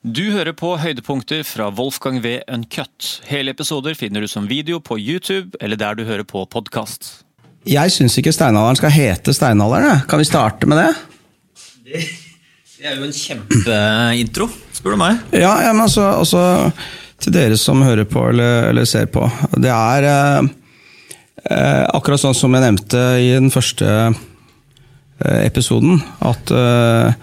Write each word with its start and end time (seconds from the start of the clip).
Du 0.00 0.30
hører 0.32 0.54
på 0.56 0.70
høydepunkter 0.80 1.42
fra 1.44 1.66
Wolfgang 1.76 2.22
V. 2.24 2.38
Uncut. 2.48 3.20
Hele 3.28 3.52
episoder 3.52 3.92
finner 3.92 4.24
du 4.24 4.28
som 4.32 4.46
video 4.48 4.78
på 4.80 4.96
YouTube 4.96 5.58
eller 5.60 5.76
der 5.76 5.98
du 5.98 6.06
hører 6.08 6.24
på 6.24 6.40
podkast. 6.48 7.26
Jeg 7.68 7.92
syns 7.92 8.14
ikke 8.16 8.32
steinalderen 8.32 8.78
skal 8.80 8.94
hete 8.94 9.34
steinalderen. 9.36 10.06
Kan 10.08 10.22
vi 10.22 10.24
starte 10.24 10.64
med 10.70 10.80
det? 10.80 10.94
Det 11.84 12.86
er 12.88 12.96
jo 12.96 13.04
en 13.04 13.12
kjempeintro, 13.12 14.46
spør 14.72 14.96
du 14.96 15.00
meg. 15.02 15.18
Ja, 15.36 15.50
ja 15.66 15.74
men 15.74 15.84
altså, 15.84 16.06
altså 16.22 16.44
Til 17.20 17.34
dere 17.36 17.58
som 17.60 17.84
hører 17.84 18.08
på 18.08 18.22
eller, 18.30 18.70
eller 18.70 18.88
ser 18.88 19.10
på. 19.12 19.26
Det 19.60 19.68
er 19.68 20.06
eh, 20.08 20.48
eh, 21.44 21.84
akkurat 21.92 22.24
sånn 22.24 22.38
som 22.38 22.56
jeg 22.56 22.64
nevnte 22.64 23.04
i 23.20 23.34
den 23.36 23.52
første 23.52 23.90
eh, 24.08 25.42
episoden, 25.44 26.00
at 26.24 26.54
eh, 26.56 27.20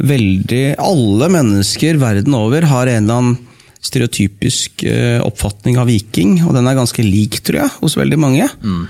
veldig 0.00 0.62
Alle 0.80 1.28
mennesker 1.32 1.98
verden 2.00 2.34
over 2.38 2.62
har 2.70 2.86
en 2.90 3.04
eller 3.04 3.20
annen 3.20 3.38
stereotypisk 3.82 4.84
eh, 4.86 5.18
oppfatning 5.26 5.78
av 5.82 5.88
viking, 5.90 6.36
og 6.46 6.54
den 6.54 6.68
er 6.70 6.76
ganske 6.78 7.02
lik, 7.02 7.40
tror 7.42 7.64
jeg, 7.64 7.72
hos 7.80 7.96
veldig 7.98 8.18
mange. 8.22 8.46
Mm. 8.62 8.84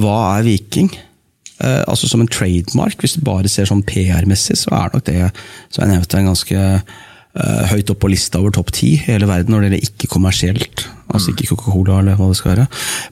hva 0.00 0.14
er 0.38 0.46
viking? 0.48 0.88
Eh, 1.60 1.82
altså 1.86 2.08
Som 2.10 2.24
en 2.24 2.30
trademark, 2.32 2.96
hvis 3.04 3.18
du 3.18 3.24
bare 3.26 3.50
ser 3.52 3.68
sånn 3.68 3.84
PR-messig, 3.86 4.56
så 4.62 4.72
er 4.74 4.94
nok 4.94 5.04
det 5.06 5.18
nevnte, 5.92 6.18
en 6.22 6.30
ganske 6.32 6.62
eh, 6.64 7.62
høyt 7.74 7.92
opp 7.92 8.00
på 8.06 8.10
lista 8.14 8.40
over 8.40 8.56
topp 8.56 8.72
ti 8.74 8.94
i 8.94 9.02
hele 9.04 9.28
verden 9.28 9.52
når 9.54 9.66
det 9.66 9.70
gjelder 9.74 9.92
ikke 9.92 10.12
kommersielt. 10.16 10.86
Altså 11.14 11.34
ikke 11.34 11.50
Coca-Cola 11.52 12.00
eller 12.00 12.16
hva 12.18 12.30
det 12.32 12.40
skal 12.40 12.54
være. 12.56 12.66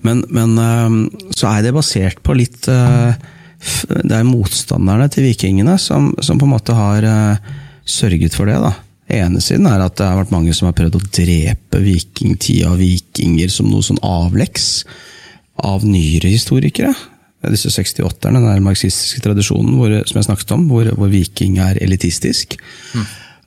Men, 0.08 0.24
men 0.32 0.56
eh, 0.64 0.98
så 1.36 1.52
er 1.52 1.68
det 1.68 1.76
basert 1.76 2.24
på 2.24 2.34
litt 2.40 2.66
eh, 2.72 3.12
f- 3.12 3.30
Det 3.62 4.16
er 4.16 4.26
motstanderne 4.26 5.08
til 5.12 5.28
vikingene 5.28 5.76
som, 5.80 6.10
som 6.22 6.40
på 6.40 6.48
en 6.48 6.54
måte 6.54 6.74
har 6.76 7.06
uh, 7.06 7.52
sørget 7.84 8.34
for 8.34 8.50
det. 8.50 8.58
da. 8.62 8.72
ene 9.22 9.40
siden 9.44 9.68
er 9.70 9.84
at 9.84 9.96
det 9.98 10.08
har 10.08 10.18
vært 10.18 10.34
mange 10.34 10.54
som 10.56 10.68
har 10.68 10.76
prøvd 10.78 10.98
å 10.98 11.06
drepe 11.12 11.82
vikingtida 11.82 12.72
og 12.72 12.80
vikinger 12.82 13.52
som 13.52 13.70
noe 13.70 13.84
sånn 13.86 14.02
avleks 14.02 14.84
av 15.62 15.84
nyere 15.86 16.32
historikere. 16.32 16.94
Disse 17.50 17.72
68-erne, 17.74 18.38
den 18.38 18.62
marxistiske 18.64 19.22
tradisjonen 19.24 19.74
hvor, 19.74 19.94
som 20.06 20.20
jeg 20.20 20.28
snakket 20.28 20.54
om, 20.54 20.68
hvor, 20.70 20.86
hvor 20.94 21.10
viking 21.10 21.58
er 21.62 21.80
elitistisk. 21.82 22.54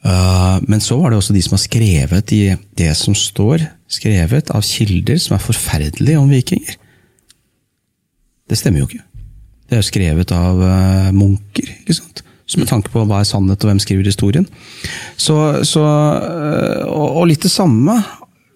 Uh, 0.05 0.59
men 0.67 0.83
så 0.83 0.99
var 0.99 1.11
det 1.11 1.19
også 1.21 1.33
de 1.33 1.41
som 1.41 1.55
har 1.55 1.63
skrevet 1.63 2.35
i 2.35 2.43
det 2.77 2.91
som 2.99 3.15
står 3.17 3.65
skrevet 3.89 4.51
av 4.53 4.65
kilder 4.65 5.19
som 5.21 5.37
er 5.37 5.43
forferdelige 5.43 6.19
om 6.21 6.29
vikinger. 6.29 6.77
Det 8.45 8.59
stemmer 8.59 8.83
jo 8.83 8.89
ikke. 8.89 9.14
Det 9.65 9.77
er 9.77 9.81
jo 9.81 9.87
skrevet 9.87 10.31
av 10.35 10.59
uh, 10.61 11.09
munker, 11.15 11.69
ikke 11.81 11.97
sant? 11.97 12.21
Så 12.45 12.59
med 12.61 12.69
tanke 12.69 12.91
på 12.93 13.01
hva 13.09 13.23
er 13.23 13.27
sannhet, 13.27 13.63
og 13.63 13.71
hvem 13.71 13.81
skriver 13.81 14.05
historien. 14.05 14.45
Så, 15.17 15.35
så, 15.65 15.81
uh, 15.81 16.83
og, 16.85 17.07
og 17.21 17.25
litt 17.31 17.45
det 17.47 17.53
samme 17.53 17.97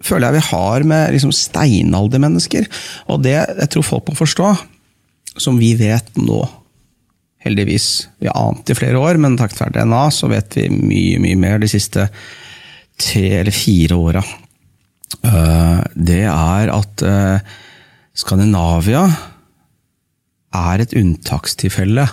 føler 0.06 0.28
jeg 0.28 0.38
vi 0.38 0.46
har 0.52 0.86
med 0.88 1.16
liksom, 1.16 1.32
steinaldermennesker. 1.34 2.68
Og 3.10 3.24
det 3.26 3.34
jeg 3.40 3.70
tror 3.74 3.88
folk 3.88 4.12
må 4.12 4.20
forstå, 4.20 4.52
som 5.40 5.58
vi 5.60 5.74
vet 5.78 6.08
nå, 6.18 6.44
heldigvis 7.40 7.84
Vi 8.20 8.28
har 8.28 8.36
ant 8.36 8.68
i 8.68 8.74
flere 8.76 9.00
år, 9.00 9.16
men 9.16 9.38
takket 9.40 9.62
være 9.62 9.78
DNA 9.78 10.00
så 10.12 10.28
vet 10.28 10.58
vi 10.58 10.66
mye, 10.68 11.20
mye 11.24 11.38
mer 11.40 11.62
de 11.62 11.70
siste 11.72 12.04
tre 13.00 13.22
eller 13.38 13.54
fire 13.56 13.96
åra. 13.96 14.22
Uh, 15.24 15.80
det 15.96 16.22
er 16.28 16.70
at 16.74 17.04
Skandinavia 18.20 19.06
er 20.56 20.82
et 20.82 20.94
unntakstilfelle 20.98 22.06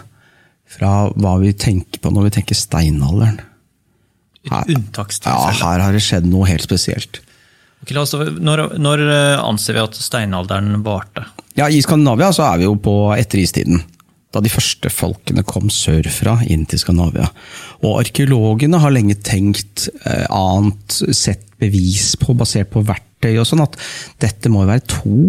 fra 0.67 0.91
hva 1.15 1.37
vi 1.41 1.53
tenker 1.57 2.01
på 2.03 2.11
når 2.13 2.27
vi 2.27 2.33
tenker 2.39 2.57
steinalderen. 2.57 3.39
Et 4.47 4.99
Ja, 5.25 5.39
her 5.59 5.81
har 5.83 5.95
det 5.95 6.03
skjedd 6.05 6.27
noe 6.29 6.47
helt 6.47 6.63
spesielt. 6.63 7.21
Okay, 7.83 7.97
oss 7.99 8.15
når, 8.15 8.79
når 8.81 9.03
eh, 9.05 9.41
anser 9.43 9.77
vi 9.77 9.83
at 9.83 9.97
steinalderen 9.99 10.81
varte? 10.85 11.25
Ja, 11.57 11.67
I 11.69 11.81
Skandinavia 11.83 12.31
så 12.35 12.47
er 12.47 12.61
vi 12.61 12.67
jo 12.67 12.75
på 12.81 12.95
etter 13.15 13.41
istiden. 13.41 13.83
Da 14.33 14.41
de 14.43 14.51
første 14.51 14.89
folkene 14.91 15.43
kom 15.47 15.69
sørfra 15.71 16.39
inn 16.49 16.65
til 16.69 16.81
Skandinavia. 16.81 17.29
Og 17.83 18.01
arkeologene 18.01 18.81
har 18.83 18.93
lenge 18.93 19.17
tenkt 19.23 19.87
eh, 20.03 20.25
annet, 20.33 20.99
sett 21.15 21.45
bevis 21.61 22.15
på, 22.21 22.35
basert 22.37 22.71
på 22.73 22.83
verktøy 22.85 23.37
og 23.37 23.47
sånn, 23.49 23.63
at 23.65 23.77
dette 24.21 24.51
må 24.53 24.63
jo 24.63 24.71
være 24.71 24.87
to 24.91 25.19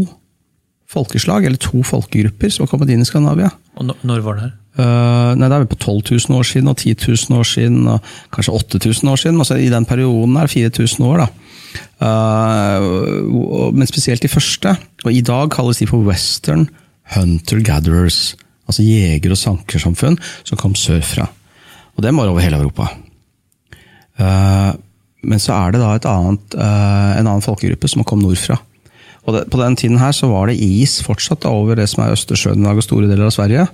folkeslag, 0.88 1.44
eller 1.44 1.60
to 1.60 1.82
folkegrupper, 1.84 2.52
som 2.52 2.64
har 2.64 2.70
kommet 2.72 2.90
inn 2.92 3.04
i 3.04 3.08
Skandinavia. 3.08 3.50
Og 3.78 3.90
når, 3.92 4.22
var 4.24 4.38
det 4.38 4.46
her? 4.46 4.54
Uh, 4.78 5.34
nei, 5.36 5.48
Det 5.48 5.54
er 5.56 5.62
vel 5.64 5.70
på 5.72 5.80
12 5.82 6.28
000 6.30 6.38
år 6.38 6.46
siden, 6.48 6.70
og 6.70 6.78
10 6.78 6.94
000 7.02 7.38
år 7.38 7.48
siden, 7.50 7.78
og 7.90 8.12
kanskje 8.34 8.54
8000 8.54 9.10
år 9.12 9.20
siden. 9.20 9.40
Altså, 9.42 9.58
I 9.58 9.70
den 9.72 9.84
perioden 9.88 10.36
er 10.36 10.48
det 10.48 10.54
4000 10.54 11.06
år. 11.06 11.24
da. 11.24 11.28
Uh, 12.00 13.72
men 13.74 13.90
spesielt 13.90 14.22
de 14.22 14.32
første. 14.32 14.76
Og 15.04 15.12
i 15.12 15.20
dag 15.20 15.50
kalles 15.52 15.82
de 15.82 15.86
for 15.90 16.06
western 16.06 16.68
hunter-gatherers. 17.14 18.36
Altså 18.68 18.84
jeger- 18.84 19.32
og 19.32 19.40
sankersamfunn 19.40 20.18
som 20.44 20.58
kom 20.60 20.74
sørfra. 20.74 21.28
Og 21.96 22.04
det 22.04 22.14
var 22.14 22.28
over 22.28 22.40
hele 22.40 22.56
Europa. 22.56 22.88
Uh, 24.18 24.72
men 25.22 25.40
så 25.42 25.52
er 25.52 25.72
det 25.74 25.80
da 25.82 25.94
et 25.96 26.06
annet, 26.06 26.54
en 26.54 27.26
annen 27.26 27.42
folkegruppe 27.42 27.88
som 27.90 28.04
kom 28.06 28.20
nordfra. 28.22 28.56
Og 29.28 29.36
det, 29.36 29.44
På 29.52 29.60
den 29.60 29.76
tiden 29.76 30.00
her 30.00 30.14
så 30.16 30.30
var 30.30 30.48
det 30.48 30.56
is 30.56 30.98
fortsatt 31.04 31.44
da, 31.44 31.52
over 31.52 31.76
det 31.76 31.88
som 31.92 32.04
er 32.04 32.16
Østersjøen 32.16 32.64
og 32.64 32.82
store 32.84 33.10
deler 33.10 33.28
av 33.28 33.36
Sverige. 33.36 33.68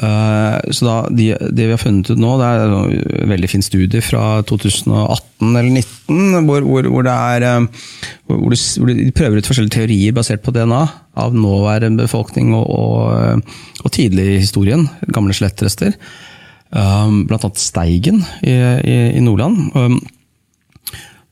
Uh, 0.00 0.54
så 0.70 0.86
da, 0.86 0.94
de, 1.10 1.24
Det 1.50 1.64
vi 1.66 1.72
har 1.74 1.80
funnet 1.82 2.12
ut 2.12 2.20
nå, 2.20 2.36
det 2.38 2.46
er 2.46 2.60
en 2.62 3.30
veldig 3.32 3.48
fin 3.50 3.64
studie 3.64 4.02
fra 4.04 4.38
2018 4.46 5.50
eller 5.50 5.66
2019, 5.66 6.46
hvor, 6.46 6.66
hvor, 6.68 6.88
hvor, 6.94 7.04
det 7.04 7.14
er, 7.34 7.46
eh, 7.48 7.88
hvor, 8.30 8.54
de, 8.54 8.58
hvor 8.78 8.92
de 8.92 9.10
prøver 9.16 9.40
ut 9.40 9.50
forskjellige 9.50 9.74
teorier 9.74 10.14
basert 10.14 10.44
på 10.46 10.54
DNA 10.54 10.80
av 11.20 11.34
nåværende 11.34 12.04
befolkning 12.04 12.54
og, 12.54 12.70
og, 12.70 13.00
eh, 13.18 13.60
og 13.82 13.94
tidlig 13.96 14.28
i 14.28 14.40
historien. 14.44 14.86
Gamle 15.10 15.34
skjelettrester. 15.36 15.96
Um, 16.70 17.24
blant 17.26 17.42
annet 17.42 17.58
Steigen 17.58 18.20
i, 18.46 18.54
i, 18.54 18.96
i 19.18 19.22
Nordland. 19.24 19.72
Um, 19.74 19.98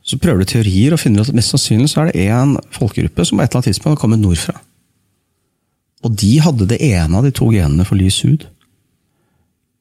så 0.08 0.16
prøver 0.16 0.40
du 0.40 0.48
teorier 0.48 0.94
og 0.94 1.02
finner 1.02 1.24
at 1.24 1.36
mest 1.36 1.52
sannsynlig 1.52 1.90
så 1.92 2.02
er 2.02 2.10
det 2.10 2.28
en 2.32 2.56
folkegruppe 2.72 3.26
som 3.28 3.36
på 3.36 3.44
et 3.44 3.50
eller 3.50 3.60
annet 3.60 3.68
tidspunkt 3.68 3.96
har 3.96 4.00
kommet 4.00 4.22
nordfra. 4.22 4.54
Og 6.06 6.14
de 6.16 6.30
hadde 6.40 6.68
det 6.70 6.78
ene 6.84 7.18
av 7.18 7.26
de 7.26 7.32
to 7.34 7.50
genene 7.52 7.84
for 7.84 7.98
lys 7.98 8.22
hud. 8.24 8.46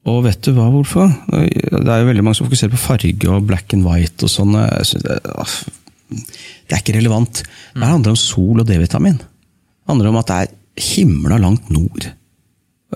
Og 0.08 0.22
vet 0.26 0.40
du 0.44 0.52
hva, 0.56 0.68
hvorfor? 0.72 1.10
Det 1.30 1.80
er 1.80 2.02
jo 2.02 2.08
veldig 2.10 2.24
mange 2.26 2.38
som 2.38 2.48
fokuserer 2.48 2.74
på 2.74 2.80
farge 2.82 3.32
og 3.32 3.46
black 3.48 3.72
and 3.76 3.86
white 3.86 4.26
og 4.26 4.32
sånn. 4.32 4.54
Det 4.88 6.74
er 6.74 6.80
ikke 6.80 6.96
relevant. 6.98 7.42
Det 7.74 7.88
handler 7.88 8.14
om 8.14 8.20
sol 8.20 8.60
og 8.60 8.68
D-vitamin. 8.68 9.18
Det 9.20 9.92
handler 9.92 10.12
om 10.12 10.20
at 10.20 10.30
det 10.30 10.38
er 10.42 10.54
himla 10.92 11.40
langt 11.40 11.70
nord 11.72 12.08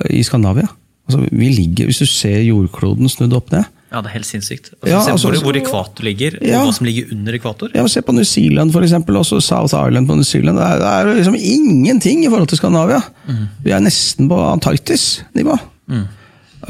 i 0.09 0.23
Skandinavia. 0.25 0.69
Altså, 1.09 1.25
vi 1.31 1.49
ligger, 1.53 1.89
Hvis 1.89 2.05
du 2.05 2.07
ser 2.07 2.45
jordkloden 2.45 3.09
snudd 3.11 3.35
opp 3.37 3.53
ned 3.53 3.65
Ja, 3.93 4.01
det 4.01 4.09
er 4.09 4.15
helt 4.17 4.27
sinnssykt. 4.27 4.71
Altså, 4.81 4.89
Ja, 4.89 5.01
altså- 5.13 5.29
hvor, 5.29 5.43
hvor 5.45 5.57
ekvator 5.61 6.03
ligger, 6.07 6.39
Ja. 6.41 6.61
og 6.63 6.67
hva 6.71 6.75
som 6.75 6.87
ligger 6.87 7.13
under 7.13 7.33
ekvator. 7.37 7.69
Ja, 7.75 7.87
Se 7.87 8.01
på 8.01 8.15
New 8.17 8.25
Zealand, 8.25 8.73
for 8.73 8.81
eksempel, 8.83 9.15
også 9.21 9.41
South 9.43 9.75
Island 9.77 10.09
på 10.09 10.15
New 10.17 10.25
Zealand. 10.25 10.57
Det 10.59 10.65
er, 10.65 10.79
det 10.79 10.89
er 11.11 11.15
liksom 11.21 11.35
ingenting 11.37 12.25
i 12.25 12.29
forhold 12.33 12.49
til 12.49 12.57
Skandinavia. 12.59 13.03
Vi 13.63 13.71
er 13.71 13.81
nesten 13.85 14.29
på 14.29 14.39
Antarktis-nivå. 14.53 15.59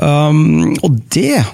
Um, 0.03 0.73
og 0.83 1.01
det 1.15 1.45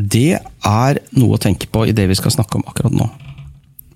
Det 0.00 0.38
er 0.64 0.98
noe 1.12 1.36
å 1.36 1.40
tenke 1.42 1.66
på 1.70 1.82
i 1.86 1.92
det 1.92 2.06
vi 2.08 2.14
skal 2.14 2.30
snakke 2.30 2.54
om 2.56 2.64
akkurat 2.66 2.92
nå. 2.94 3.10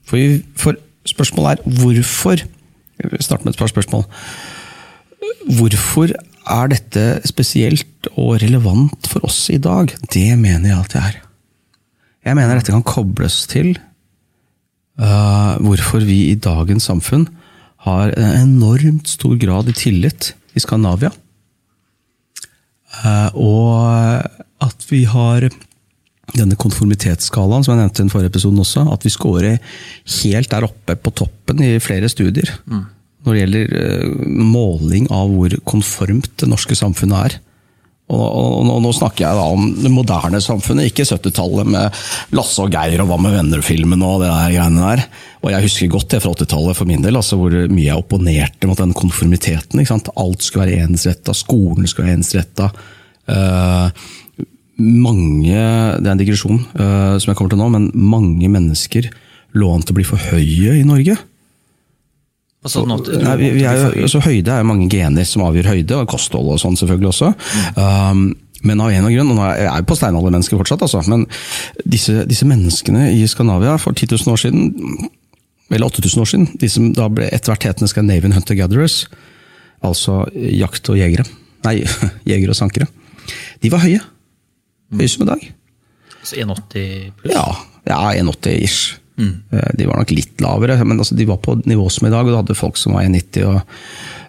For, 0.04 0.16
vi, 0.18 0.42
for 0.54 0.74
spørsmålet 1.08 1.58
er 1.60 1.70
hvorfor 1.80 2.42
Vi 3.00 3.18
starter 3.22 3.44
med 3.46 3.54
et 3.54 3.58
par 3.58 3.68
spørsmål. 3.72 4.04
Hvorfor 5.48 6.12
er 6.44 6.70
dette 6.72 7.04
spesielt 7.28 8.08
og 8.14 8.38
relevant 8.42 9.08
for 9.10 9.24
oss 9.26 9.46
i 9.52 9.60
dag? 9.62 9.92
Det 10.12 10.30
mener 10.40 10.70
jeg 10.70 10.78
at 10.78 10.94
det 10.94 11.02
er. 11.02 11.18
Jeg 12.24 12.38
mener 12.38 12.58
dette 12.58 12.72
kan 12.72 12.86
kobles 12.86 13.42
til 13.50 13.74
uh, 15.00 15.56
hvorfor 15.64 16.04
vi 16.04 16.30
i 16.30 16.38
dagens 16.40 16.88
samfunn 16.90 17.26
har 17.84 18.14
en 18.16 18.40
enormt 18.40 19.10
stor 19.12 19.36
grad 19.40 19.68
i 19.68 19.76
tillit 19.76 20.32
i 20.56 20.62
Skandinavia. 20.62 21.12
Uh, 23.04 23.30
og 23.34 24.64
at 24.64 24.86
vi 24.88 25.04
har 25.10 25.48
denne 26.34 26.56
konformitetsskalaen, 26.56 27.64
som 27.64 27.74
jeg 27.74 27.82
nevnte 27.82 28.00
i 28.00 28.04
den 28.06 28.12
forrige 28.12 28.32
episoden 28.32 28.62
også, 28.62 28.86
at 28.94 29.04
vi 29.04 29.12
scorer 29.12 29.58
helt 30.22 30.50
der 30.50 30.66
oppe 30.66 30.96
på 30.96 31.12
toppen 31.22 31.60
i 31.62 31.76
flere 31.84 32.08
studier. 32.08 32.54
Når 33.24 33.32
det 33.32 33.42
gjelder 33.42 33.74
uh, 33.74 34.30
måling 34.54 35.08
av 35.14 35.32
hvor 35.32 35.58
konformt 35.68 36.32
det 36.42 36.50
norske 36.50 36.76
samfunnet 36.78 37.28
er. 37.30 37.40
Og, 38.12 38.20
og, 38.20 38.66
og 38.68 38.80
nå 38.84 38.90
snakker 38.92 39.24
jeg 39.24 39.36
da 39.38 39.44
om 39.48 39.68
det 39.80 39.90
moderne 39.92 40.40
samfunnet, 40.44 40.90
ikke 40.90 41.06
70-tallet 41.08 41.70
med 41.72 42.02
Lasse 42.36 42.60
og 42.60 42.74
Geir 42.74 43.00
og 43.00 43.08
Hva 43.08 43.16
med 43.24 43.32
venner-filmen 43.32 44.02
og 44.04 44.20
det 44.20 44.28
der 44.28 44.52
greiene 44.52 44.90
der. 44.90 45.04
Og 45.40 45.48
jeg 45.54 45.64
husker 45.64 45.94
godt 45.94 46.10
det 46.12 46.20
fra 46.20 46.34
80-tallet 46.36 46.76
for 46.76 46.90
min 46.90 47.04
del, 47.04 47.16
altså 47.16 47.38
hvor 47.40 47.56
mye 47.72 47.86
jeg 47.86 48.02
opponerte 48.02 48.68
mot 48.68 48.80
den 48.80 48.92
konformiteten. 48.96 49.80
Alt 49.80 50.44
skulle 50.44 50.66
være 50.66 50.84
ensretta, 50.84 51.32
skolen 51.36 51.88
skulle 51.88 52.10
være 52.10 52.20
ensretta. 52.20 52.68
Uh, 53.24 53.88
mange 54.76 55.54
Det 55.56 56.04
er 56.04 56.12
en 56.12 56.20
digresjon 56.20 56.58
uh, 56.76 57.16
som 57.16 57.30
jeg 57.30 57.38
kommer 57.38 57.54
til 57.54 57.62
nå, 57.62 57.70
men 57.72 57.88
mange 57.96 58.50
mennesker 58.52 59.08
lå 59.56 59.70
an 59.70 59.84
til 59.86 59.94
å 59.94 59.98
bli 60.00 60.06
for 60.08 60.20
høye 60.32 60.76
i 60.76 60.84
Norge. 60.84 61.16
Sånn 62.64 62.88
måte, 62.88 63.18
Nei, 63.20 63.34
vi, 63.36 63.50
vi 63.58 63.64
er 63.68 63.76
jo, 63.76 63.88
altså, 64.06 64.22
høyde 64.24 64.54
er 64.54 64.62
jo 64.62 64.68
mange 64.70 64.86
gener 64.92 65.26
som 65.28 65.42
avgjør 65.44 65.68
høyde, 65.74 65.98
og 66.00 66.08
kosthold 66.08 66.54
og 66.54 66.62
sånn 66.62 66.78
selvfølgelig 66.80 67.10
også. 67.10 67.32
Um, 67.76 68.22
men 68.64 68.80
av 68.80 68.94
en 68.94 69.08
og 69.10 69.12
grunn, 69.12 69.32
og 69.34 69.36
nå 69.36 69.44
er 69.50 69.66
jeg 69.66 69.84
på 69.90 69.96
steinaldermennesker 69.98 70.60
fortsatt, 70.60 70.86
altså, 70.86 71.02
men 71.12 71.26
disse, 71.84 72.24
disse 72.30 72.48
menneskene 72.48 73.10
i 73.12 73.20
Skandinavia 73.28 73.76
for 73.82 73.92
10 73.92 74.14
000 74.14 74.32
år 74.32 74.40
siden, 74.40 75.10
eller 75.68 75.90
8000 75.90 76.24
år 76.24 76.30
siden, 76.30 76.48
de 76.62 76.70
som 76.72 76.88
da 76.96 77.10
ble 77.12 77.28
etter 77.28 77.52
hvert 77.52 77.68
hetende 77.68 77.90
Scandinavian 77.92 78.36
Hunter 78.36 78.56
Gatherers, 78.56 79.02
altså 79.84 80.22
jakt- 80.32 80.88
og 80.88 80.96
jegere, 80.96 81.28
nei, 81.68 81.82
jegere 82.32 82.56
og 82.56 82.60
sankere, 82.62 82.88
de 83.60 83.72
var 83.72 83.84
høye. 83.84 84.00
Høye 84.94 85.12
som 85.12 85.24
i 85.26 85.30
dag. 85.34 85.46
Altså 86.20 86.40
1,80 86.40 87.14
pluss? 87.20 87.34
Ja, 87.34 87.46
ja 87.90 88.02
1,80-ish. 88.22 89.03
Eh, 89.18 89.70
De 89.78 89.86
var 89.86 90.00
nok 90.00 90.12
litt 90.14 90.42
lavere, 90.42 90.78
men 90.84 90.98
altså, 90.98 91.16
de 91.16 91.28
var 91.28 91.40
på 91.42 91.56
nivå 91.64 91.86
som 91.92 92.08
i 92.08 92.12
dag, 92.12 92.26
og 92.26 92.32
du 92.32 92.40
hadde 92.40 92.58
folk 92.58 92.78
som 92.80 92.96
var 92.96 93.06
1,90. 93.06 93.46
Og, 93.48 93.60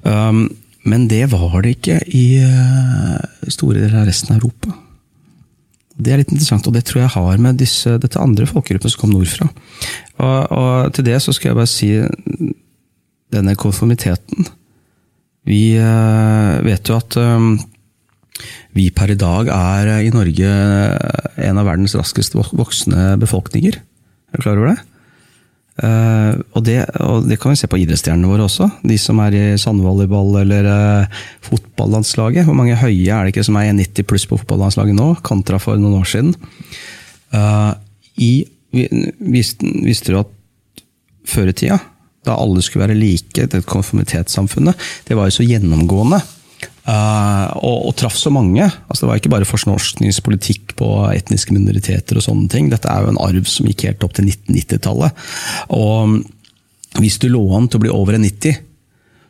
um, 0.05 0.47
men 0.85 1.07
det 1.09 1.23
var 1.31 1.61
det 1.65 1.77
ikke 1.77 1.99
i 2.13 2.25
uh, 2.45 3.21
store 3.49 3.81
deler 3.81 4.03
av 4.03 4.09
resten 4.09 4.35
av 4.35 4.41
Europa. 4.41 4.75
Det 5.95 6.11
er 6.11 6.19
litt 6.21 6.33
interessant, 6.33 6.67
og 6.67 6.75
det 6.75 6.83
tror 6.85 7.05
jeg 7.05 7.15
har 7.15 7.39
med 7.41 7.61
disse, 7.61 7.95
dette 8.03 8.19
andre 8.21 8.47
folkegruppen 8.49 8.91
som 8.91 9.05
kom 9.05 9.15
nordfra. 9.15 9.47
Og, 10.19 10.51
og 10.51 10.93
til 10.95 11.07
det 11.07 11.21
så 11.23 11.33
skal 11.33 11.53
jeg 11.53 11.59
bare 11.61 11.71
si 11.71 11.89
denne 13.33 13.55
konformiteten. 13.59 14.51
Vi 15.47 15.77
uh, 15.79 16.61
vet 16.65 16.91
jo 16.91 16.99
at 16.99 17.17
um, 17.21 17.55
vi 18.75 18.89
per 18.91 19.13
i 19.13 19.17
dag 19.17 19.49
er 19.55 19.91
i 20.03 20.11
Norge 20.11 20.49
en 21.47 21.59
av 21.61 21.67
verdens 21.69 21.95
raskest 21.95 22.35
voksne 22.35 23.13
befolkninger. 23.21 23.79
Er 24.35 24.41
du 24.41 24.43
klar 24.43 24.59
over 24.59 24.73
det? 24.73 24.81
Uh, 25.75 26.39
og, 26.55 26.61
det 26.63 26.77
og 27.03 27.25
det 27.27 27.35
kan 27.39 27.51
vi 27.51 27.59
se 27.59 27.67
på 27.71 27.77
idrettsstjernene 27.81 28.27
våre 28.27 28.45
også. 28.47 28.67
De 28.87 28.97
som 28.99 29.19
er 29.23 29.35
i 29.35 29.43
sandvolleyball 29.59 30.41
eller 30.41 30.67
uh, 30.67 31.23
fotballandslaget. 31.47 32.43
Hvor 32.47 32.55
mange 32.59 32.75
høye 32.79 33.07
er 33.07 33.23
det 33.23 33.31
ikke 33.31 33.45
som 33.47 33.59
er 33.59 33.71
90 33.71 34.07
pluss 34.07 34.27
på 34.27 34.39
fotballandslaget 34.41 34.95
nå, 34.95 35.09
kontra 35.23 35.59
for 35.59 35.79
noen 35.79 36.01
år 36.01 36.11
siden? 36.11 36.35
Uh, 37.31 37.75
i, 38.19 38.45
visste, 38.75 39.71
visste 39.87 40.11
du 40.11 40.19
at 40.19 40.31
før 41.31 41.51
i 41.51 41.55
tida, 41.55 41.79
da 42.27 42.35
alle 42.39 42.63
skulle 42.63 42.89
være 42.89 42.99
like, 42.99 43.47
det 43.51 43.63
konformitetssamfunnet, 43.71 44.79
det 45.07 45.15
var 45.15 45.31
jo 45.31 45.37
så 45.39 45.47
gjennomgående. 45.47 46.19
Eh, 46.87 47.47
og, 47.57 47.87
og 47.89 47.95
traff 47.99 48.17
så 48.19 48.31
mange. 48.33 48.65
Altså, 48.65 49.03
det 49.05 49.09
var 49.09 49.21
ikke 49.21 49.33
bare 49.33 49.49
forskningspolitikk 49.49 50.75
på 50.79 50.89
etniske 51.13 51.55
minoriteter 51.55 52.19
og 52.19 52.25
sånne 52.25 52.49
ting. 52.51 52.69
Dette 52.73 52.89
er 52.91 53.03
jo 53.05 53.13
en 53.13 53.21
arv 53.25 53.49
som 53.49 53.67
gikk 53.69 53.87
helt 53.89 54.05
opp 54.05 54.15
til 54.17 54.29
1990-tallet. 54.29 55.25
Og 55.75 56.21
hvis 57.01 57.19
du 57.19 57.27
lå 57.31 57.43
an 57.57 57.67
til 57.67 57.81
å 57.81 57.85
bli 57.85 57.93
over 57.93 58.15
en 58.17 58.23
90, 58.27 58.61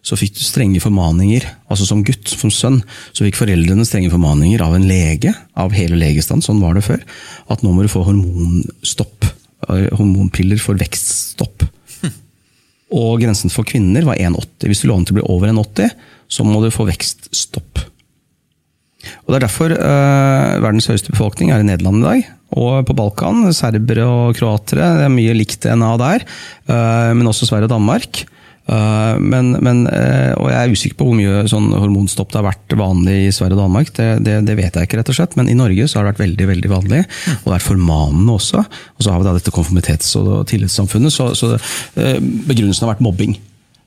så 0.05 0.13
fikk 0.19 0.35
du 0.37 0.43
strenge 0.45 0.77
formaninger. 0.83 1.47
Altså 1.65 1.87
Som 1.89 2.03
gutt, 2.05 2.29
som 2.29 2.51
sønn, 2.53 2.75
så 3.09 3.25
fikk 3.25 3.39
foreldrene 3.39 3.87
strenge 3.89 4.11
formaninger 4.13 4.61
av 4.61 4.75
en 4.77 4.85
lege, 4.85 5.31
av 5.57 5.73
hele 5.73 5.97
legestand, 5.97 6.45
sånn 6.45 6.61
var 6.61 6.77
det 6.77 6.83
før, 6.85 7.01
at 7.49 7.63
nå 7.65 7.71
må 7.73 7.81
du 7.81 7.89
få 7.89 8.03
hormonstopp. 8.05 9.25
eh, 9.69 9.87
Hormonpiller 9.97 10.61
for 10.61 10.77
vekststopp. 10.77 11.65
Og 12.95 13.17
grensen 13.23 13.49
for 13.49 13.65
kvinner 13.65 14.05
var 14.05 14.19
1,80. 14.21 14.67
Hvis 14.69 14.83
du 14.83 14.87
lå 14.91 14.95
an 14.99 15.07
til 15.09 15.15
å 15.15 15.17
bli 15.17 15.25
over 15.33 15.49
1,80, 15.49 15.89
så 16.31 16.45
må 16.47 16.61
du 16.63 16.71
få 16.73 16.87
vekststopp. 16.89 17.83
Og 19.25 19.33
Det 19.33 19.37
er 19.37 19.45
derfor 19.45 19.73
eh, 19.75 20.55
verdens 20.63 20.87
høyeste 20.89 21.13
befolkning 21.13 21.51
er 21.53 21.61
i 21.61 21.67
Nederland 21.67 22.01
i 22.01 22.07
dag. 22.07 22.29
Og 22.55 22.85
på 22.87 22.95
Balkan, 22.97 23.43
serbere 23.53 24.05
og 24.07 24.37
kroatere. 24.37 24.93
Det 24.99 25.05
er 25.07 25.13
mye 25.13 25.35
likt 25.37 25.65
DNA 25.65 25.91
der. 26.01 26.25
eh, 26.69 27.11
men 27.17 27.29
også 27.29 27.49
Sverige 27.49 27.69
og 27.69 27.75
Danmark. 27.75 28.23
Eh, 28.65 29.15
men, 29.21 29.51
men, 29.61 29.83
eh, 29.93 30.33
og 30.39 30.49
jeg 30.49 30.57
er 30.57 30.73
usikker 30.73 30.97
på 30.97 31.07
hvor 31.09 31.17
mye 31.19 31.43
sånn 31.51 31.69
hormonstopp 31.75 32.31
det 32.33 32.39
har 32.41 32.47
vært 32.47 32.77
vanlig 32.79 33.17
i 33.27 33.33
Sverige 33.35 33.59
og 33.59 33.65
Danmark. 33.65 33.91
Det, 33.97 34.07
det, 34.25 34.39
det 34.47 34.57
vet 34.57 34.73
jeg 34.79 34.89
ikke, 34.89 35.01
rett 35.01 35.11
og 35.13 35.19
slett. 35.19 35.35
Men 35.37 35.51
i 35.51 35.57
Norge 35.57 35.85
så 35.89 35.99
har 35.99 36.07
det 36.07 36.15
vært 36.15 36.25
veldig 36.25 36.47
veldig 36.53 36.71
vanlig. 36.73 37.03
Og 37.43 37.49
det 37.51 37.57
er 37.59 37.67
formanende 37.67 38.37
også. 38.39 38.63
Og 38.65 39.05
så 39.05 39.13
har 39.13 39.21
vi 39.21 39.29
da 39.29 39.35
dette 39.37 39.53
konformitets- 39.53 40.15
og 40.21 40.47
tillitssamfunnet. 40.49 41.13
Så, 41.13 41.33
så 41.37 41.53
eh, 41.57 42.17
begrunnelsen 42.21 42.87
har 42.87 42.95
vært 42.95 43.05
mobbing. 43.05 43.37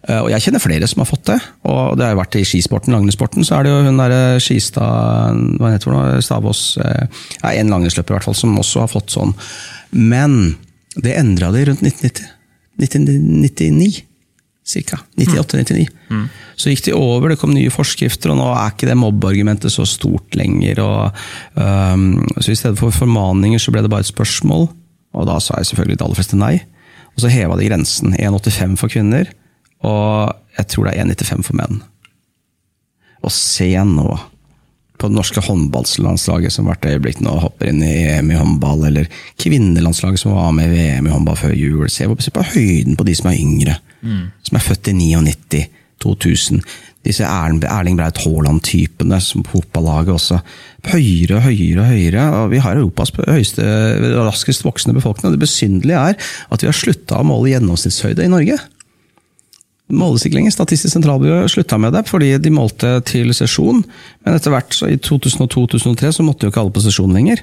Eh, 0.08 0.20
Og 0.25 0.31
jeg 0.32 0.46
kjenner 0.46 0.62
flere 0.62 0.88
som 0.88 1.02
har 1.05 1.10
fått 1.10 1.26
det. 1.28 1.38
Og 1.69 1.96
det 1.99 2.06
har 2.06 2.14
jo 2.14 2.20
vært 2.22 2.38
i 2.40 2.46
skisporten, 2.49 2.94
langrennssporten, 2.96 3.44
så 3.44 3.58
er 3.58 3.66
det 3.66 3.75
jo 3.75 3.82
hun 3.87 4.00
derre 4.00 4.40
Skistad 4.43 5.37
Hva 5.60 5.75
heter 5.75 5.93
hun? 5.93 6.22
Stavås 6.25 6.62
eh, 6.82 7.06
ja, 7.43 7.52
En 7.52 7.70
langrennsløper 7.75 8.14
i 8.14 8.19
hvert 8.19 8.28
fall, 8.31 8.38
som 8.38 8.56
også 8.58 8.84
har 8.87 8.93
fått 8.93 9.14
sånn. 9.14 9.34
Men 9.93 10.56
det 10.96 11.16
endra 11.20 11.52
de 11.55 11.66
rundt 11.69 11.84
1990. 11.84 12.34
1999 12.78 14.05
ca. 14.69 14.99
98-99. 15.16 15.87
Så 16.58 16.69
gikk 16.69 16.82
de 16.84 16.93
over, 16.93 17.31
det 17.32 17.38
kom 17.40 17.55
nye 17.55 17.70
forskrifter, 17.72 18.32
og 18.32 18.37
nå 18.40 18.49
er 18.52 18.75
ikke 18.75 18.88
det 18.90 18.99
mobbeargumentet 19.00 19.72
så 19.72 19.87
stort 19.88 20.37
lenger. 20.37 20.82
Og, 20.84 21.22
um, 21.56 22.19
så 22.37 22.52
I 22.52 22.58
stedet 22.58 22.76
for 22.81 22.93
formaninger 22.93 23.62
så 23.62 23.72
ble 23.72 23.81
det 23.84 23.90
bare 23.93 24.05
et 24.05 24.10
spørsmål, 24.10 24.69
og 25.16 25.28
da 25.31 25.38
sa 25.40 25.56
jeg 25.56 25.70
selvfølgelig 25.70 25.99
de 25.99 26.05
aller 26.05 26.20
fleste 26.20 26.40
nei. 26.40 26.55
Og 27.14 27.25
så 27.25 27.32
heva 27.32 27.56
de 27.58 27.69
grensen. 27.70 28.12
1,85 28.19 28.76
for 28.82 28.93
kvinner, 28.93 29.31
og 29.87 30.35
jeg 30.59 30.71
tror 30.73 30.89
det 30.89 30.97
er 30.97 31.07
1,95 31.07 31.47
for 31.47 31.59
menn. 31.61 31.81
Og 33.23 33.35
se 33.35 33.71
nå 33.87 34.09
på 34.99 35.07
det 35.07 35.15
norske 35.15 35.43
håndballlandslaget 35.47 36.53
som 36.53 36.67
hvert 36.67 36.87
øyeblikk 36.91 37.21
nå 37.23 37.37
hopper 37.39 37.71
inn 37.71 37.85
i 37.87 37.93
EM 38.17 38.33
i 38.35 38.39
håndball, 38.39 38.83
eller 38.89 39.07
kvinnelandslaget 39.39 40.25
som 40.25 40.35
var 40.35 40.51
med 40.57 40.73
i 40.73 40.81
VM 40.81 41.07
i 41.07 41.13
håndball 41.15 41.39
før 41.39 41.55
jul. 41.55 41.87
Se 41.93 42.09
på, 42.11 42.19
se 42.23 42.35
på 42.35 42.47
høyden 42.55 42.99
på 42.99 43.07
de 43.07 43.15
som 43.15 43.31
er 43.31 43.39
yngre. 43.39 43.79
Som 44.47 44.59
er 44.59 44.65
født 44.65 44.91
i 44.91 44.97
99, 44.99 45.65
2000. 46.03 46.65
Disse 47.07 47.27
Erling, 47.27 47.63
Erling 47.71 47.99
Braut 47.99 48.19
Haaland-typene 48.25 49.21
som 49.23 49.45
på 49.47 49.61
fotballaget 49.61 50.17
også. 50.17 50.41
Høyere 50.91 51.39
og 51.39 51.47
høyere 51.47 51.85
og 51.85 51.93
høyere. 51.93 52.25
og 52.41 52.51
Vi 52.51 52.63
har 52.65 52.81
Europas 52.81 53.15
høyeste, 53.15 53.69
raskest 54.19 54.67
voksende 54.67 54.99
befolkning. 54.99 55.31
og 55.31 55.39
Det 55.39 55.47
besynderlige 55.47 56.03
er 56.11 56.19
at 56.51 56.63
vi 56.63 56.71
har 56.71 56.75
slutta 56.77 57.23
å 57.23 57.29
måle 57.29 57.55
gjennomsnittshøyde 57.55 58.27
i 58.27 58.35
Norge 58.35 58.59
måles 59.94 60.25
ikke 60.26 60.37
lenger. 60.37 60.52
Statistisk 60.52 60.93
sentralbyrå 60.94 61.46
slutta 61.49 61.79
med 61.81 61.94
det 61.96 62.02
fordi 62.11 62.35
de 62.43 62.50
målte 62.52 62.90
til 63.08 63.31
sesjon. 63.37 63.81
Men 64.26 64.37
etter 64.37 64.52
hvert, 64.52 64.75
så 64.76 64.90
i 64.93 64.99
2002-2003, 65.00 66.11
så 66.19 66.26
måtte 66.26 66.44
jo 66.46 66.52
ikke 66.52 66.61
alle 66.64 66.75
på 66.76 66.82
sesjon 66.85 67.14
lenger. 67.17 67.40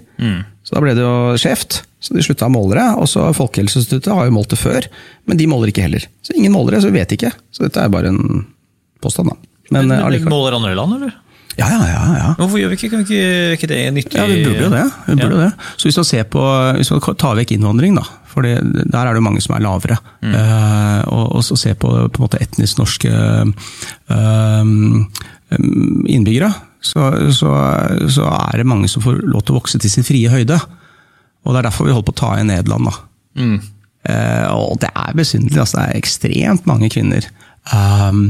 Så 0.66 0.76
da 0.78 0.82
ble 0.84 0.94
det 0.98 1.04
jo 1.06 1.16
skjevt. 1.42 1.82
Så 2.06 2.14
de 2.14 2.22
slutta 2.26 2.46
å 2.50 2.54
måle 2.54 2.78
det. 2.78 2.86
Og 3.02 3.10
så 3.10 3.26
Folkehelseinstituttet 3.38 4.14
har 4.14 4.28
jo 4.30 4.36
målt 4.38 4.54
det 4.54 4.60
før, 4.62 4.86
men 5.26 5.38
de 5.42 5.48
måler 5.50 5.72
ikke 5.74 5.86
heller. 5.88 6.06
Så 6.26 6.36
ingen 6.38 6.54
måler 6.54 6.78
det, 6.78 6.84
så 6.86 6.92
vi 6.94 7.00
vet 7.02 7.16
ikke. 7.18 7.34
Så 7.54 7.66
dette 7.66 7.82
er 7.82 7.90
bare 7.94 8.14
en 8.14 8.46
påstand, 9.02 9.34
da. 9.34 9.38
Men, 9.72 9.88
Men, 9.88 9.96
men 9.96 10.04
allikevel. 10.06 10.30
måler 10.36 10.58
andre 10.60 10.76
land, 10.78 10.98
eller? 11.00 11.16
Ja, 11.56 11.70
ja, 11.72 11.84
ja. 11.88 12.04
ja. 12.20 12.30
Hvorfor 12.40 12.60
gjør 12.60 12.74
vi 12.74 12.78
ikke, 12.80 13.00
ikke, 13.06 13.22
ikke 13.56 13.70
det 13.72 13.80
nyttig? 13.96 14.20
Ja, 14.20 14.26
vi 14.28 14.42
burde 14.44 14.66
jo 14.66 14.72
det. 14.74 14.84
Vi 15.08 15.16
burde 15.16 15.38
jo 15.38 15.42
det. 15.46 15.52
Så 15.78 15.88
hvis 15.88 16.00
man 16.02 16.08
ser 16.10 16.26
på, 16.28 16.44
hvis 16.76 16.92
man 16.92 17.04
tar 17.22 17.38
vekk 17.40 17.56
innvandring, 17.56 17.96
da, 17.96 18.04
for 18.32 18.44
det, 18.44 18.58
der 18.92 19.08
er 19.08 19.16
det 19.16 19.24
mange 19.24 19.44
som 19.44 19.56
er 19.56 19.64
lavere, 19.64 19.98
eh, 20.28 21.02
og, 21.08 21.38
og 21.40 21.46
så 21.48 21.56
ser 21.60 21.78
på, 21.80 21.88
på 21.88 22.20
en 22.20 22.26
måte 22.26 22.42
etnisk 22.44 22.82
norske 22.82 23.12
uh, 24.12 24.64
innbyggere, 26.12 26.52
så, 26.84 27.08
så, 27.34 27.54
så 28.12 28.28
er 28.28 28.60
det 28.60 28.68
mange 28.68 28.92
som 28.92 29.04
får 29.06 29.24
lov 29.24 29.46
til 29.46 29.56
å 29.56 29.62
vokse 29.62 29.80
til 29.82 29.94
sin 29.94 30.06
frie 30.06 30.30
høyde. 30.30 30.60
Og 31.46 31.54
det 31.54 31.62
er 31.62 31.70
derfor 31.70 31.88
vi 31.88 31.96
holder 31.96 32.10
på 32.10 32.18
å 32.18 32.20
ta 32.20 32.36
i 32.42 32.46
Nederland. 32.46 32.92
da. 32.92 33.00
Mm. 33.40 33.58
Uh, 34.06 34.46
og 34.54 34.78
det 34.84 34.92
er 34.92 35.18
besynderlig. 35.18 35.64
Altså, 35.64 35.80
det 35.80 35.88
er 35.88 36.04
ekstremt 36.04 36.68
mange 36.70 36.92
kvinner 36.94 37.26
um, 37.74 38.28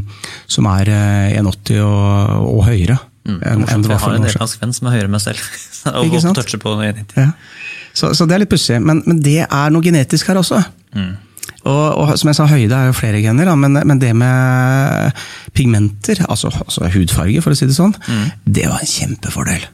som 0.48 0.68
er 0.72 0.92
eh, 0.92 1.36
1,80 1.42 1.82
og, 1.84 2.48
og 2.54 2.64
høyere. 2.70 2.98
Mm. 3.26 3.40
enn- 3.42 3.66
det 3.82 3.90
var 3.90 3.96
jeg 3.96 4.00
for 4.00 4.10
har 4.10 4.16
en 4.16 4.22
noen 4.22 4.26
år 4.26 4.30
siden. 4.30 4.30
nederlandsk 4.30 4.62
venn 4.62 4.74
som 4.78 4.88
er 4.88 4.92
høyere 4.96 5.08
enn 5.10 5.16
meg 5.16 5.22
selv. 5.24 5.40
og 6.00 6.22
sant? 6.22 6.38
touche 6.38 6.60
på 6.62 6.76
noe 6.76 7.06
Ja. 7.18 7.32
Så, 7.96 8.12
så 8.14 8.28
det 8.28 8.36
er 8.36 8.40
litt 8.44 8.52
pussig. 8.52 8.78
Men, 8.84 9.02
men 9.08 9.22
det 9.24 9.40
er 9.48 9.70
noe 9.74 9.82
genetisk 9.82 10.28
her 10.30 10.38
også. 10.42 10.60
Og, 11.66 11.86
og 11.98 12.12
som 12.20 12.30
jeg 12.30 12.38
sa, 12.38 12.46
høyde 12.46 12.78
er 12.78 12.92
jo 12.92 12.94
flere 12.94 13.22
gener, 13.24 13.48
da, 13.50 13.56
men, 13.58 13.74
men 13.90 13.98
det 14.02 14.12
med 14.14 15.16
pigmenter, 15.58 16.22
altså, 16.30 16.52
altså 16.62 16.86
hudfarge, 16.94 17.42
for 17.42 17.56
å 17.56 17.58
si 17.58 17.66
det 17.66 17.74
sånn, 17.78 17.96
det 18.46 18.68
var 18.70 18.84
en 18.86 18.92
kjempefordel. 18.92 19.66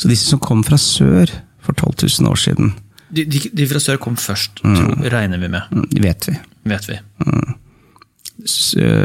Så 0.00 0.08
disse 0.08 0.24
som 0.30 0.40
kom 0.40 0.62
fra 0.64 0.78
sør 0.80 1.28
for 1.64 1.76
12 1.76 2.08
000 2.22 2.30
år 2.32 2.40
siden, 2.40 2.72
De, 3.12 3.24
de, 3.24 3.40
de 3.56 3.64
fra 3.68 3.80
sør 3.80 3.96
kom 4.00 4.16
først, 4.20 4.60
tror, 4.64 4.96
regner 5.12 5.40
vi 5.40 5.48
med. 5.48 5.68
mm, 5.72 5.86
de 5.92 6.00
vet 6.04 6.26
vi. 6.28 6.34
Vet 6.68 6.88
vi. 6.90 6.96
Eh, 7.24 7.52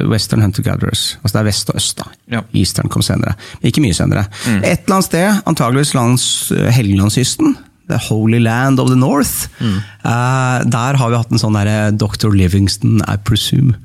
Western 0.09 0.43
Hunter 0.43 0.63
Gatherers. 0.65 1.17
Altså 1.21 1.37
det 1.37 1.41
er 1.41 1.49
vest 1.49 1.69
og 1.71 1.79
øst. 1.79 1.97
da. 1.99 2.09
Ja. 2.37 2.41
Eastern 2.53 2.89
kom 2.89 3.03
senere. 3.05 3.35
Men 3.61 3.71
ikke 3.71 3.83
mye 3.83 3.97
senere. 3.97 4.25
Et 4.61 4.83
eller 4.83 4.97
annet 4.97 5.09
sted, 5.09 5.41
antageligvis 5.49 5.93
langs 5.97 6.25
eh, 6.55 6.69
Helgelandskysten, 6.73 7.57
The 7.91 7.99
Holy 8.09 8.39
Land 8.39 8.79
of 8.79 8.89
the 8.89 8.99
North, 8.99 9.49
eh, 9.59 10.59
der 10.63 10.99
har 10.99 11.09
vi 11.09 11.19
hatt 11.19 11.33
en 11.33 11.41
sånn 11.41 11.57
derre 11.57 11.91
Dr. 11.91 12.31
Livingston, 12.31 13.01
I 13.03 13.17
presume. 13.27 13.75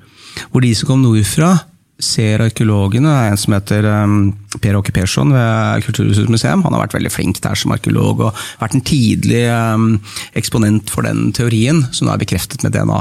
Hvor 0.53 0.63
de 0.63 0.75
som 0.79 0.93
kom 0.93 1.03
nordfra, 1.03 1.57
ser 1.99 2.45
arkeologene, 2.45 3.11
det 3.11 3.23
er 3.27 3.33
en 3.33 3.41
som 3.43 3.55
heter 3.57 3.87
um, 3.91 4.19
Per 4.63 4.77
Åke 4.79 4.93
Persson 4.95 5.33
ved 5.35 5.83
Kulturhusets 5.83 6.31
museum. 6.31 6.63
Han 6.63 6.77
har 6.77 6.85
vært 6.85 6.95
veldig 6.95 7.11
flink 7.11 7.41
der 7.43 7.59
som 7.59 7.75
arkeolog 7.75 8.23
og 8.29 8.43
vært 8.61 8.77
en 8.79 8.85
tidlig 8.87 9.43
um, 9.51 9.97
eksponent 10.39 10.93
for 10.95 11.07
den 11.09 11.33
teorien, 11.35 11.83
som 11.91 12.07
nå 12.07 12.15
er 12.15 12.23
bekreftet 12.23 12.63
med 12.63 12.77
DNA. 12.77 13.01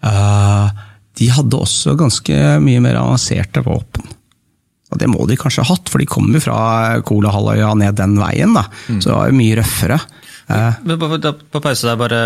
Uh, 0.00 0.72
de 1.18 1.28
hadde 1.34 1.58
også 1.58 1.96
ganske 1.98 2.36
mye 2.62 2.82
mer 2.84 3.00
avanserte 3.00 3.62
våpen. 3.66 4.06
Og 4.90 4.98
det 4.98 5.06
må 5.10 5.26
de 5.28 5.38
kanskje 5.38 5.62
ha 5.62 5.74
hatt, 5.74 5.90
for 5.90 6.02
de 6.02 6.08
kommer 6.10 6.38
jo 6.38 6.44
fra 6.48 7.00
Kolahalvøya 7.06 7.74
ned 7.78 7.98
den 7.98 8.16
veien. 8.18 8.54
da. 8.56 8.64
Mm. 8.88 8.98
Så 8.98 9.10
det 9.10 9.16
var 9.16 9.30
jo 9.30 9.38
mye 9.38 9.58
røffere. 9.60 9.98
Uh, 10.50 10.80
Men 10.82 10.98
på, 10.98 11.34
på 11.54 11.62
pause 11.62 11.86
der, 11.86 11.98
bare 12.00 12.22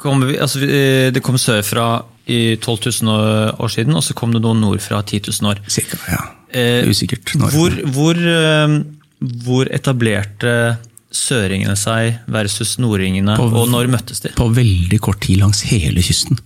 kom 0.00 0.20
vi, 0.28 0.36
altså, 0.40 0.60
Det 0.60 1.22
kom 1.24 1.38
sørfra 1.40 2.02
i 2.30 2.56
12 2.56 2.92
000 3.02 3.56
år 3.58 3.72
siden, 3.72 3.96
og 3.96 4.04
så 4.04 4.14
kom 4.14 4.34
det 4.34 4.42
noen 4.44 4.60
nordfra 4.62 5.00
10 5.02 5.32
000 5.40 5.50
år. 5.50 5.62
Cirka, 5.72 5.98
ja. 6.12 6.20
Eh, 6.50 6.86
Usikkert. 6.88 7.32
Hvor, 7.38 7.74
hvor, 7.94 8.18
eh, 8.18 8.76
hvor, 9.46 9.70
etablerte 9.72 10.76
søringene 11.10 11.74
seg 11.78 12.20
versus 12.30 12.76
nordringene, 12.82 13.34
på, 13.38 13.48
og 13.50 13.70
når 13.72 13.90
møttes 13.90 14.22
de? 14.22 14.34
På 14.38 14.50
veldig 14.54 15.00
kort 15.02 15.22
tid 15.26 15.40
langs 15.42 15.64
hele 15.70 16.04
kysten. 16.06 16.38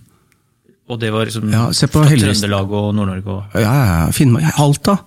Og 0.85 1.01
det 1.01 1.09
var 1.13 1.25
liksom 1.25 1.49
ja, 1.49 1.67
fra 1.73 2.05
Trøndelag 2.11 2.73
og 2.77 2.91
Nord-Norge? 2.93 3.25
Og... 3.25 3.57
Ja, 3.57 3.73
ja, 3.73 4.01
Finnmark. 4.13 4.51
Alta. 4.61 4.99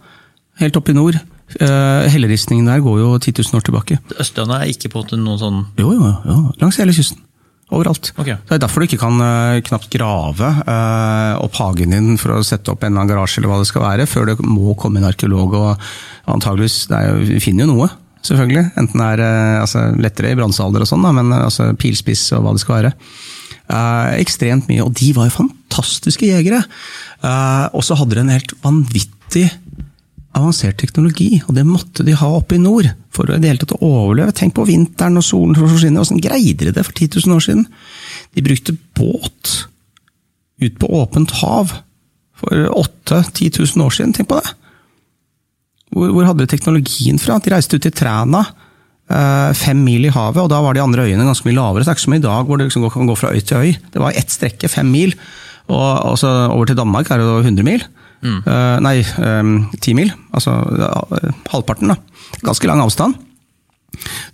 Helt 0.58 0.78
opp 0.78 0.90
i 0.90 0.96
nord. 0.96 1.20
Uh, 1.54 2.04
Helleristningen 2.12 2.66
der 2.68 2.82
går 2.84 2.98
jo 3.00 3.12
10 3.16 3.38
000 3.38 3.56
år 3.60 3.64
tilbake. 3.64 3.98
Østlandet 4.20 4.58
er 4.58 4.72
ikke 4.72 4.90
på 4.92 5.04
noen 5.14 5.38
sånn 5.40 5.62
Jo, 5.80 5.94
jo, 5.94 6.10
jo. 6.26 6.38
langs 6.60 6.80
hele 6.82 6.92
kysten. 6.96 7.22
Overalt. 7.68 8.10
Okay. 8.16 8.38
Det 8.48 8.56
er 8.56 8.60
derfor 8.62 8.80
du 8.80 8.88
ikke 8.88 9.00
kan 9.00 9.20
uh, 9.20 9.60
knapt 9.64 9.90
grave 9.92 10.50
uh, 10.64 11.34
opp 11.44 11.56
hagen 11.60 11.92
din 11.92 12.14
for 12.20 12.38
å 12.38 12.44
sette 12.46 12.72
opp 12.72 12.82
en 12.82 12.90
eller 12.90 13.04
annen 13.04 13.12
garasje, 13.12 13.40
eller 13.40 13.52
hva 13.52 13.60
det 13.60 13.68
skal 13.68 13.84
være, 13.84 14.08
før 14.08 14.30
det 14.30 14.38
må 14.44 14.74
komme 14.80 15.02
en 15.02 15.08
arkeolog. 15.08 15.56
og 15.56 15.88
antageligvis, 16.32 16.86
er, 16.96 17.20
Vi 17.28 17.42
finner 17.44 17.66
jo 17.66 17.74
noe, 17.74 17.90
selvfølgelig. 18.24 18.64
Enten 18.80 19.04
det 19.04 19.10
er 19.14 19.24
uh, 19.24 19.60
altså, 19.62 19.84
lettere 20.00 20.32
i 20.32 20.40
bronsealder 20.40 20.84
og 20.84 20.90
sånn, 20.90 21.06
men 21.20 21.32
altså, 21.38 21.70
pilspiss 21.78 22.26
og 22.36 22.44
hva 22.46 22.56
det 22.56 22.64
skal 22.64 22.78
være. 22.80 22.94
ekstremt 24.18 24.68
mye. 24.72 24.84
Og 24.84 24.96
de 24.96 25.12
var 25.16 25.28
jo 25.28 25.36
fantastiske 25.68 26.26
jegere! 26.26 26.64
og 27.74 27.82
så 27.82 27.96
hadde 27.98 28.14
de 28.14 28.20
en 28.22 28.30
helt 28.30 28.52
vanvittig 28.62 29.48
avansert 30.38 30.78
teknologi, 30.78 31.40
og 31.48 31.56
det 31.56 31.64
måtte 31.66 32.04
de 32.06 32.14
ha 32.14 32.28
oppe 32.30 32.54
i 32.56 32.62
nord 32.62 32.86
for 33.14 33.26
å 33.26 33.34
i 33.34 33.42
det 33.42 33.50
hele 33.50 33.62
tatt 33.64 33.80
overleve. 33.80 34.34
Tenk 34.36 34.54
på 34.54 34.66
vinteren 34.68 35.18
og 35.18 35.26
solen 35.26 35.56
forsvinner, 35.58 36.04
åssen 36.04 36.22
greide 36.22 36.68
de 36.68 36.74
det 36.74 36.84
for 36.86 36.94
10 36.94 37.24
000 37.26 37.34
år 37.34 37.42
siden? 37.42 37.66
De 38.36 38.44
brukte 38.44 38.76
båt 38.98 39.64
ut 40.62 40.78
på 40.78 40.90
åpent 41.00 41.34
hav 41.40 41.74
for 42.38 42.70
8000-10 42.70 43.58
000 43.74 43.86
år 43.86 43.98
siden, 43.98 44.14
tenk 44.14 44.30
på 44.30 44.38
det! 44.38 44.54
Hvor, 45.88 46.12
hvor, 46.12 46.26
hadde 46.28 46.44
de 46.44 46.52
teknologien 46.52 47.18
fra? 47.18 47.40
De 47.42 47.50
reiste 47.50 47.78
ut 47.78 47.82
til 47.82 47.94
Træna, 47.96 48.44
eh, 49.08 49.50
fem 49.56 49.80
mil 49.82 50.04
i 50.04 50.12
havet, 50.12 50.42
og 50.44 50.50
da 50.52 50.60
var 50.62 50.76
de 50.76 50.84
andre 50.84 51.08
øyene 51.08 51.26
ganske 51.26 51.48
mye 51.48 51.56
lavere. 51.56 51.82
Så 51.82 51.88
det 51.88 51.94
er 51.94 51.98
ikke 51.98 52.04
som 52.04 52.16
i 52.18 52.24
dag, 52.28 52.46
hvor 52.46 52.60
det 52.60 52.68
liksom 52.68 52.88
kan 52.92 53.08
gå 53.08 53.16
fra 53.18 53.32
øy 53.32 53.40
til 53.40 53.64
øy. 53.64 53.70
Det 53.94 54.02
var 54.02 54.14
ett 54.14 54.30
strekke, 54.30 54.68
fem 54.70 54.92
mil. 54.92 55.16
Og, 55.68 55.86
også 56.14 56.28
over 56.48 56.68
til 56.68 56.78
Danmark 56.78 57.10
er 57.10 57.20
det 57.20 57.30
100 57.44 57.66
mil. 57.66 57.86
Mm. 58.24 58.42
Uh, 58.42 58.76
nei, 58.82 58.98
um, 59.22 59.54
mil. 59.94 60.12
Altså 60.34 60.56
uh, 60.58 61.32
halvparten, 61.52 61.92
da. 61.92 61.98
Ganske 62.42 62.70
lang 62.70 62.82
avstand. 62.82 63.18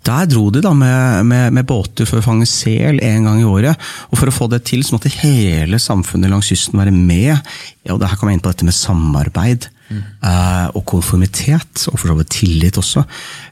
Der 0.04 0.26
dro 0.28 0.48
de 0.52 0.60
da 0.64 0.74
med, 0.76 1.24
med, 1.28 1.52
med, 1.56 1.66
båter 1.68 2.08
for 2.08 2.20
å 2.20 2.24
fange 2.24 2.46
sel 2.48 2.98
en 3.04 3.28
gang 3.28 3.38
i 3.40 3.46
året. 3.48 3.78
Og 4.10 4.18
for 4.20 4.28
å 4.28 4.34
få 4.34 4.48
det 4.52 4.64
til, 4.68 4.82
så 4.84 4.96
måtte 4.96 5.12
hele 5.22 5.80
samfunnet 5.80 6.32
langs 6.32 6.50
kysten 6.52 6.80
være 6.80 6.92
med. 6.94 7.38
Ja, 7.86 7.94
og 7.94 8.04
Her 8.04 8.18
kommer 8.18 8.34
jeg 8.34 8.40
inn 8.40 8.44
på 8.44 8.52
dette 8.52 8.68
med 8.68 8.76
samarbeid. 8.76 9.70
Mm. 9.84 10.02
Uh, 10.24 10.68
og 10.78 10.84
konformitet, 10.88 11.86
og 11.90 11.98
for 11.98 12.10
så 12.10 12.18
vidt 12.18 12.32
tillit 12.34 12.80
også. 12.80 13.04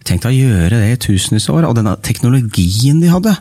Tenk 0.08 0.24
deg 0.24 0.32
å 0.32 0.50
gjøre 0.50 0.80
det 0.80 0.92
i 0.92 1.00
tusenvis 1.08 1.48
av 1.50 1.60
år. 1.60 1.70
Og 1.70 1.78
denne 1.78 1.96
teknologien 2.04 3.00
de 3.02 3.12
hadde. 3.12 3.36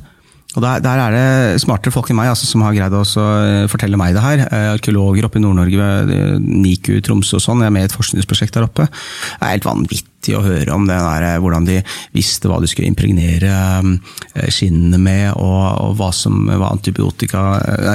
Og 0.51 0.59
der, 0.59 0.81
der, 0.83 0.99
er 0.99 1.13
det 1.15 1.61
smartere 1.63 1.93
folk 1.95 2.09
enn 2.11 2.17
meg 2.19 2.33
altså, 2.33 2.47
som 2.49 2.63
har 2.65 2.75
greid 2.75 2.95
å 2.95 3.05
eh, 3.05 3.69
fortelle 3.71 3.99
meg 3.99 4.17
det 4.17 4.23
her. 4.23 4.41
Eh, 4.49 4.67
arkeologer 4.73 5.27
oppe 5.27 5.39
i 5.39 5.43
Nord-Norge 5.45 5.87
eh, 6.11 6.33
NIKU 6.43 6.97
Tromsø 7.05 7.37
og 7.39 7.45
sånn, 7.45 7.63
jeg 7.63 7.71
er 7.71 7.75
med 7.77 7.87
i 7.87 7.87
et 7.87 7.95
forskningsprosjekt 7.95 8.57
der 8.57 8.67
oppe. 8.67 8.89
Det 8.91 9.47
er 9.47 9.53
helt 9.55 9.69
vanvittig 9.69 10.35
å 10.35 10.43
høre 10.43 10.75
om 10.75 10.83
det 10.89 10.99
der, 10.99 11.39
hvordan 11.41 11.69
de 11.69 11.79
visste 12.13 12.51
hva 12.51 12.59
de 12.61 12.67
skulle 12.69 12.91
impregnere 12.91 13.95
skinnene 14.53 14.99
med, 15.01 15.31
og, 15.39 15.63
og 15.87 15.95
hva 15.97 16.11
som 16.13 16.43
var 16.45 16.67
antibiotika 16.67 17.41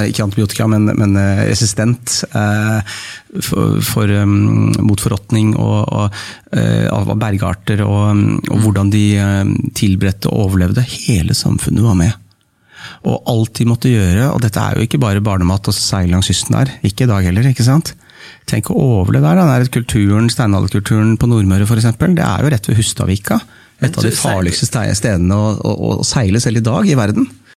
Ikke 0.09 0.25
antibiotika, 0.25 0.67
men, 0.67 0.91
men 0.97 1.15
resistent 1.47 2.17
for, 2.27 3.79
for, 3.93 4.11
mot 4.27 4.99
forråtning 4.99 5.55
og, 5.55 6.19
av 6.91 7.15
bergarter, 7.15 7.85
og, 7.87 8.27
og 8.51 8.63
hvordan 8.65 8.91
de 8.91 9.07
tilberedte 9.77 10.27
og 10.27 10.49
overlevde. 10.49 10.83
Hele 11.07 11.37
samfunnet 11.37 11.85
var 11.85 12.01
med. 12.01 12.26
Og 13.07 13.29
alt 13.31 13.53
de 13.59 13.67
måtte 13.69 13.91
gjøre, 13.91 14.31
og 14.33 14.41
dette 14.43 14.61
er 14.61 14.77
jo 14.77 14.87
ikke 14.87 15.01
bare 15.01 15.23
barnemat 15.23 15.69
og 15.69 15.75
seile 15.75 16.13
langs 16.15 16.29
kysten 16.31 16.57
der, 16.57 16.73
ikke 16.87 17.05
i 17.05 17.11
dag 17.11 17.29
heller, 17.29 17.49
ikke 17.51 17.65
sant. 17.67 17.93
Tenk 18.49 18.71
å 18.71 18.77
overleve 18.79 19.27
der, 19.27 19.39
da. 19.39 19.59
Den 19.61 19.73
kulturen, 19.73 20.29
steinalderkulturen 20.31 21.15
på 21.19 21.29
Nordmøre 21.29 21.67
f.eks. 21.67 21.89
Det 22.01 22.25
er 22.25 22.43
jo 22.43 22.53
rett 22.53 22.69
ved 22.69 22.79
Hustadvika. 22.79 23.41
Et 23.77 23.93
av 23.93 24.07
de 24.07 24.13
farligste 24.15 24.65
stedene 24.65 25.37
å, 25.37 25.51
å, 25.53 25.91
å 26.01 26.05
seile 26.07 26.41
selv 26.41 26.63
i 26.63 26.65
dag 26.65 26.87
i 26.89 26.97
verden. 26.97 27.27